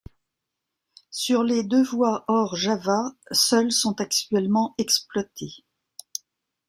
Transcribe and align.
Sur 1.11 1.43
les 1.43 1.61
de 1.63 1.77
voies 1.77 2.25
hors 2.27 2.55
Java, 2.55 3.13
seuls 3.31 3.71
sont 3.71 4.01
actuellement 4.01 4.73
exploités. 4.79 5.63